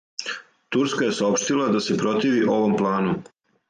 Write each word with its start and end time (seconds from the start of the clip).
Турска 0.77 1.05
је 1.05 1.11
саопштила 1.19 1.71
да 1.79 1.85
се 1.91 2.01
противи 2.03 2.45
овом 2.59 2.79
плану. 2.85 3.19